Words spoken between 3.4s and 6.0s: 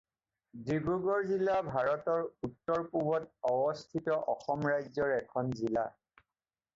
অৱস্থিত অসম ৰাজ্যৰ এখন জিলা।